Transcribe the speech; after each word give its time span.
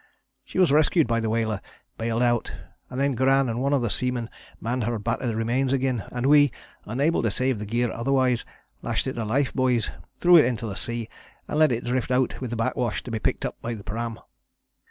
She 0.43 0.57
was 0.57 0.71
rescued 0.71 1.05
by 1.05 1.19
the 1.19 1.29
whaler, 1.29 1.61
baled 1.99 2.23
out, 2.23 2.51
and 2.89 2.99
then 2.99 3.11
Gran 3.13 3.47
and 3.47 3.61
one 3.61 3.71
of 3.71 3.83
the 3.83 3.89
seamen 3.91 4.31
manned 4.59 4.85
her 4.85 4.97
battered 4.97 5.35
remains 5.35 5.73
again, 5.73 6.05
and 6.11 6.25
we, 6.25 6.51
unable 6.85 7.21
to 7.21 7.29
save 7.29 7.59
the 7.59 7.67
gear 7.67 7.91
otherwise, 7.91 8.43
lashed 8.81 9.05
it 9.05 9.13
to 9.13 9.23
life 9.23 9.53
buoys, 9.53 9.91
threw 10.17 10.37
it 10.37 10.45
into 10.45 10.65
the 10.65 10.73
sea 10.75 11.07
and 11.47 11.59
let 11.59 11.71
it 11.71 11.83
drift 11.85 12.09
out 12.09 12.41
with 12.41 12.49
the 12.49 12.55
back 12.55 12.75
wash 12.75 13.03
to 13.03 13.11
be 13.11 13.19
picked 13.19 13.45
up 13.45 13.61
by 13.61 13.75
the 13.75 13.83
pram. 13.83 14.19